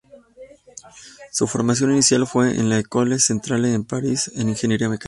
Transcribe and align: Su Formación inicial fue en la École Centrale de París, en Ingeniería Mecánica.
Su 1.31 1.45
Formación 1.45 1.91
inicial 1.91 2.25
fue 2.25 2.55
en 2.57 2.69
la 2.69 2.79
École 2.79 3.19
Centrale 3.19 3.67
de 3.67 3.83
París, 3.83 4.31
en 4.33 4.49
Ingeniería 4.49 4.89
Mecánica. 4.89 4.99